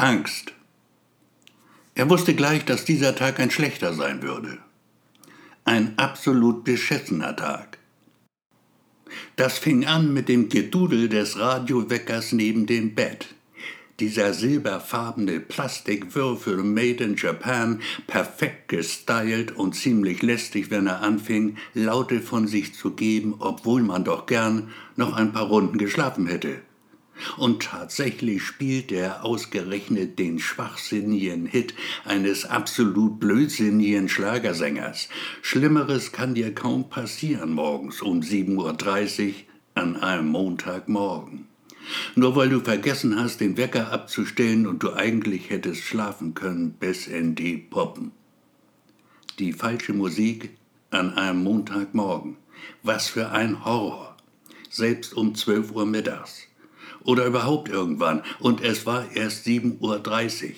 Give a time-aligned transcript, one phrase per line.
[0.00, 0.52] Angst.
[1.94, 4.58] Er wusste gleich, dass dieser Tag ein schlechter sein würde.
[5.64, 7.78] Ein absolut beschissener Tag.
[9.36, 13.34] Das fing an mit dem Gedudel des Radioweckers neben dem Bett.
[13.98, 22.22] Dieser silberfarbene Plastikwürfel made in Japan, perfekt gestylt und ziemlich lästig, wenn er anfing, Laute
[22.22, 26.62] von sich zu geben, obwohl man doch gern noch ein paar Runden geschlafen hätte.
[27.36, 31.74] Und tatsächlich spielte er ausgerechnet den schwachsinnigen Hit
[32.04, 35.08] eines absolut blödsinnigen Schlagersängers.
[35.42, 39.34] Schlimmeres kann dir kaum passieren morgens um 7.30 Uhr
[39.74, 41.46] an einem Montagmorgen.
[42.14, 47.06] Nur weil du vergessen hast, den Wecker abzustellen und du eigentlich hättest schlafen können bis
[47.06, 48.12] in die Poppen.
[49.38, 50.50] Die falsche Musik
[50.90, 52.36] an einem Montagmorgen.
[52.82, 54.16] Was für ein Horror.
[54.68, 56.49] Selbst um 12 Uhr mittags
[57.04, 60.52] oder überhaupt irgendwann, und es war erst 7.30 Uhr.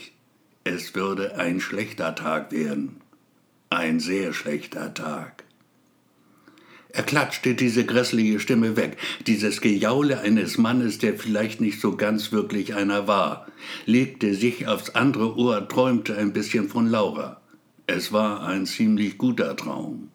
[0.65, 3.01] Es würde ein schlechter Tag werden.
[3.71, 5.45] Ein sehr schlechter Tag.
[6.95, 12.32] Er klatschte diese grässliche Stimme weg, dieses Gejaule eines Mannes, der vielleicht nicht so ganz
[12.32, 13.46] wirklich einer war,
[13.87, 17.40] legte sich aufs andere Ohr, träumte ein bisschen von Laura.
[17.87, 20.10] Es war ein ziemlich guter Traum.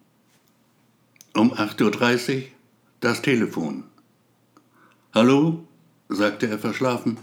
[1.35, 2.43] Um 8.30 Uhr
[2.99, 3.83] das Telefon.
[5.13, 5.66] Hallo?
[6.09, 7.17] Sagte er verschlafen.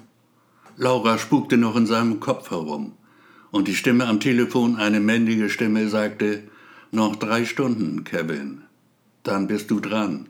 [0.76, 2.92] Laura spukte noch in seinem Kopf herum,
[3.50, 6.42] und die Stimme am Telefon, eine männliche Stimme, sagte,
[6.90, 8.62] noch drei Stunden, Kevin,
[9.22, 10.28] dann bist du dran.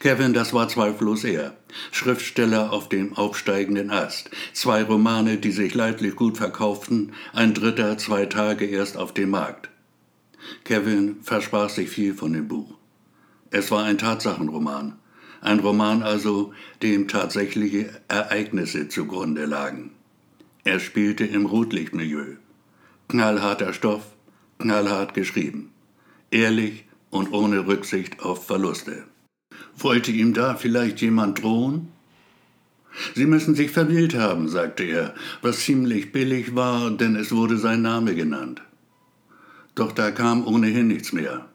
[0.00, 1.56] Kevin, das war zweifellos er,
[1.92, 8.26] Schriftsteller auf dem aufsteigenden Ast, zwei Romane, die sich leidlich gut verkauften, ein dritter zwei
[8.26, 9.70] Tage erst auf dem Markt.
[10.64, 12.74] Kevin versprach sich viel von dem Buch.
[13.50, 14.96] Es war ein Tatsachenroman,
[15.40, 16.52] ein Roman also,
[16.82, 19.92] dem tatsächliche Ereignisse zugrunde lagen.
[20.64, 22.36] Er spielte im Rotlichtmilieu.
[23.08, 24.02] Knallharter Stoff,
[24.58, 25.70] knallhart geschrieben.
[26.30, 29.04] Ehrlich und ohne Rücksicht auf Verluste.
[29.76, 31.88] Wollte ihm da vielleicht jemand drohen?
[33.14, 37.82] Sie müssen sich verwählt haben, sagte er, was ziemlich billig war, denn es wurde sein
[37.82, 38.62] Name genannt.
[39.74, 41.48] Doch da kam ohnehin nichts mehr.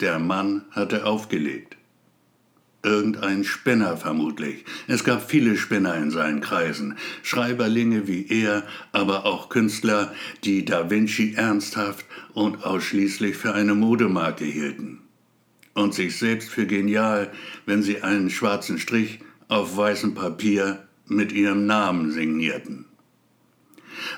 [0.00, 1.75] Der Mann hatte aufgelegt.
[2.86, 4.64] Irgendein Spinner vermutlich.
[4.86, 6.96] Es gab viele Spinner in seinen Kreisen.
[7.24, 10.14] Schreiberlinge wie er, aber auch Künstler,
[10.44, 15.00] die Da Vinci ernsthaft und ausschließlich für eine Modemarke hielten.
[15.74, 17.32] Und sich selbst für genial,
[17.66, 19.18] wenn sie einen schwarzen Strich
[19.48, 22.84] auf weißem Papier mit ihrem Namen signierten.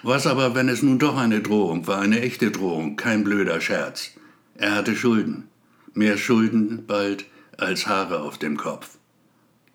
[0.03, 4.11] Was aber, wenn es nun doch eine Drohung war, eine echte Drohung, kein blöder Scherz?
[4.57, 5.45] Er hatte Schulden.
[5.95, 7.25] Mehr Schulden bald
[7.59, 8.99] als Haare auf dem Kopf.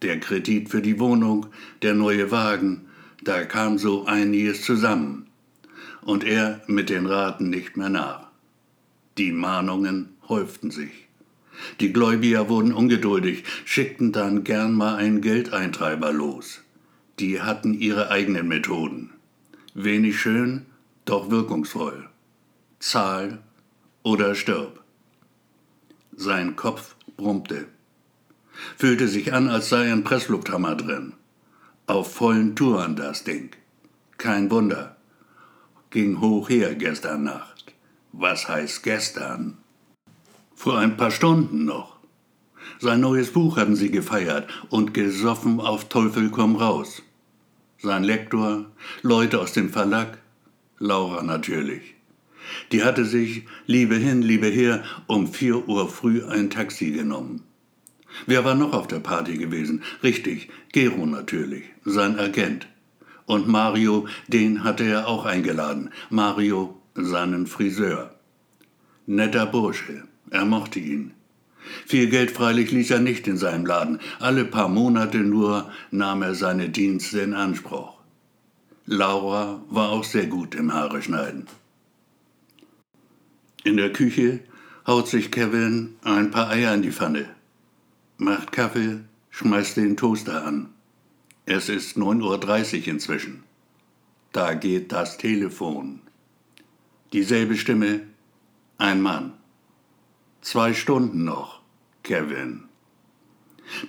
[0.02, 1.48] Der Kredit für die Wohnung,
[1.82, 2.88] der neue Wagen,
[3.24, 5.28] da kam so einiges zusammen.
[6.02, 8.28] Und er mit den Raten nicht mehr nach.
[9.18, 11.08] Die Mahnungen häuften sich.
[11.80, 16.62] Die Gläubiger wurden ungeduldig, schickten dann gern mal einen Geldeintreiber los.
[17.20, 19.12] Die hatten ihre eigenen Methoden.
[19.74, 20.66] Wenig schön,
[21.06, 22.10] doch wirkungsvoll.
[22.80, 23.40] Zahl
[24.02, 24.84] oder stirb.
[26.16, 27.68] Sein Kopf brummte.
[28.78, 31.14] Fühlte sich an, als sei ein Presslufthammer drin.
[31.88, 33.52] Auf vollen Touren das Ding.
[34.18, 34.96] Kein Wunder.
[35.90, 37.74] Ging hoch her gestern Nacht.
[38.12, 39.58] Was heißt gestern?
[40.56, 41.98] Vor ein paar Stunden noch.
[42.80, 47.02] Sein neues Buch hatten sie gefeiert und gesoffen auf Teufel komm raus.
[47.80, 48.66] Sein Lektor,
[49.02, 50.18] Leute aus dem Verlag,
[50.80, 51.96] Laura natürlich.
[52.72, 57.44] Die hatte sich, Liebe hin, Liebe her, um vier Uhr früh ein Taxi genommen.
[58.26, 59.84] Wer war noch auf der Party gewesen?
[60.04, 62.68] Richtig, Gero natürlich, sein Agent.
[63.26, 65.90] Und Mario, den hatte er auch eingeladen.
[66.10, 68.14] Mario, seinen Friseur.
[69.06, 71.14] Netter Bursche, er mochte ihn.
[71.86, 74.00] Viel Geld freilich ließ er nicht in seinem Laden.
[74.20, 77.98] Alle paar Monate nur nahm er seine Dienste in Anspruch.
[78.86, 81.48] Laura war auch sehr gut im Haare schneiden.
[83.64, 84.42] In der Küche
[84.86, 87.30] haut sich Kevin ein paar Eier in die Pfanne
[88.18, 89.00] macht Kaffee,
[89.32, 90.70] schmeißt den Toaster an.
[91.46, 93.44] Es ist 9.30 Uhr inzwischen.
[94.32, 96.02] Da geht das Telefon.
[97.12, 98.02] Dieselbe Stimme,
[98.78, 99.34] ein Mann.
[100.42, 101.62] Zwei Stunden noch,
[102.04, 102.64] Kevin.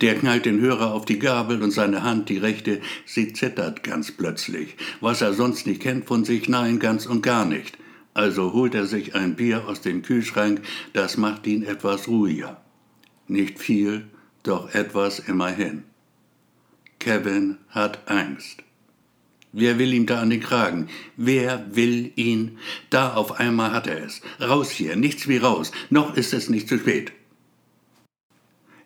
[0.01, 4.13] Der knallt den Hörer auf die Gabel und seine Hand, die rechte, sie zittert ganz
[4.13, 4.77] plötzlich.
[5.01, 7.77] Was er sonst nicht kennt von sich, nein, ganz und gar nicht.
[8.15, 10.63] Also holt er sich ein Bier aus dem Kühlschrank,
[10.93, 12.64] das macht ihn etwas ruhiger.
[13.27, 14.07] Nicht viel,
[14.43, 15.85] doch etwas immerhin.
[16.99, 18.63] Kevin hat Angst.
[19.53, 20.89] Wer will ihm da an den Kragen?
[21.17, 22.59] Wer will ihn?
[22.91, 24.21] Da auf einmal hat er es.
[24.41, 25.71] Raus hier, nichts wie raus.
[25.91, 27.13] Noch ist es nicht zu spät.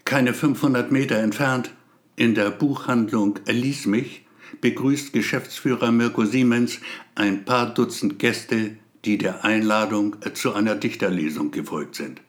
[0.05, 1.70] Keine 500 Meter entfernt,
[2.17, 4.26] in der Buchhandlung Lies mich,
[4.61, 6.81] begrüßt Geschäftsführer Mirko Siemens
[7.14, 12.20] ein paar Dutzend Gäste, die der Einladung zu einer Dichterlesung gefolgt sind.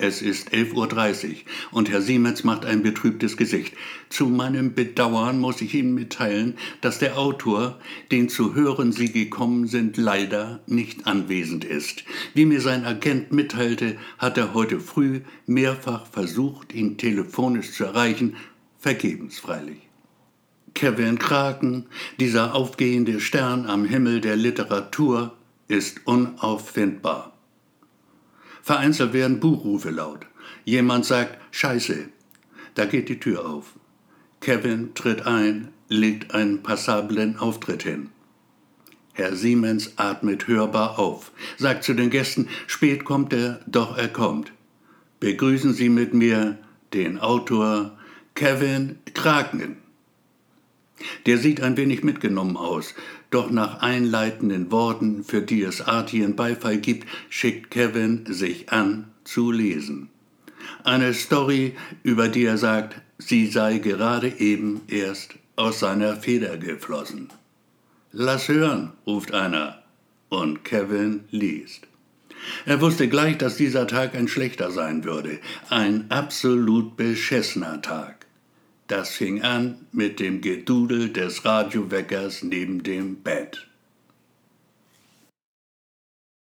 [0.00, 1.36] Es ist 11.30 Uhr
[1.72, 3.74] und Herr Siemens macht ein betrübtes Gesicht.
[4.10, 7.80] Zu meinem Bedauern muss ich Ihnen mitteilen, dass der Autor,
[8.12, 12.04] den zu hören Sie gekommen sind, leider nicht anwesend ist.
[12.32, 18.36] Wie mir sein Agent mitteilte, hat er heute früh mehrfach versucht, ihn telefonisch zu erreichen,
[18.78, 19.78] vergebens freilich.
[20.74, 21.86] Kevin Kraken,
[22.20, 25.36] dieser aufgehende Stern am Himmel der Literatur,
[25.66, 27.37] ist unauffindbar.
[28.68, 30.26] Vereinzelt werden Buchrufe laut.
[30.66, 32.10] Jemand sagt Scheiße.
[32.74, 33.72] Da geht die Tür auf.
[34.42, 38.10] Kevin tritt ein, legt einen passablen Auftritt hin.
[39.14, 44.52] Herr Siemens atmet hörbar auf, sagt zu den Gästen, spät kommt er, doch er kommt.
[45.18, 46.58] Begrüßen Sie mit mir
[46.92, 47.96] den Autor
[48.34, 49.78] Kevin Kraken.
[51.26, 52.94] Der sieht ein wenig mitgenommen aus,
[53.30, 59.52] doch nach einleitenden Worten, für die es artigen Beifall gibt, schickt Kevin sich an zu
[59.52, 60.10] lesen.
[60.84, 67.28] Eine Story, über die er sagt, sie sei gerade eben erst aus seiner Feder geflossen.
[68.12, 69.82] Lass hören, ruft einer,
[70.28, 71.86] und Kevin liest.
[72.64, 78.27] Er wusste gleich, dass dieser Tag ein schlechter sein würde, ein absolut beschissener Tag.
[78.88, 83.67] Das fing an mit dem Gedudel des Radioweckers neben dem Bett.